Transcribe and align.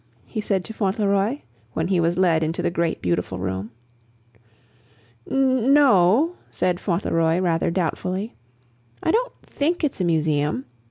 he 0.25 0.41
said 0.41 0.65
to 0.65 0.73
Fauntleroy, 0.73 1.41
when 1.73 1.89
he 1.89 1.99
was 1.99 2.17
led 2.17 2.41
into 2.41 2.63
the 2.63 2.71
great, 2.71 3.03
beautiful 3.03 3.37
room. 3.37 3.69
"N 5.29 5.73
no!" 5.75 6.37
said 6.49 6.79
Fauntleroy, 6.79 7.37
rather 7.37 7.69
doubtfully. 7.69 8.33
"I 9.03 9.11
don't 9.11 9.31
THINK 9.43 9.83
it's 9.83 10.01
a 10.01 10.03
museum. 10.03 10.65